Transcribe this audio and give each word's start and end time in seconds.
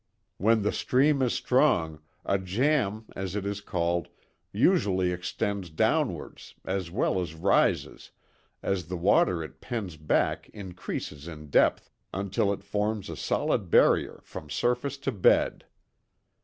When 0.37 0.63
the 0.63 0.71
stream 0.71 1.21
is 1.21 1.33
strong, 1.33 1.99
a 2.25 2.39
jamb, 2.39 3.05
as 3.15 3.35
it 3.35 3.45
is 3.45 3.61
called, 3.61 4.07
usually 4.51 5.11
extends 5.11 5.69
downwards, 5.69 6.55
as 6.65 6.89
well 6.89 7.21
as 7.21 7.35
rises, 7.35 8.09
as 8.63 8.87
the 8.87 8.97
water 8.97 9.43
it 9.43 9.61
pens 9.61 9.97
back 9.97 10.49
increases 10.55 11.27
in 11.27 11.51
depth, 11.51 11.91
until 12.11 12.51
it 12.51 12.63
forms 12.63 13.09
a 13.11 13.15
solid 13.15 13.69
barrier 13.69 14.21
from 14.23 14.49
surface 14.49 14.97
to 14.97 15.11
bed. 15.11 15.65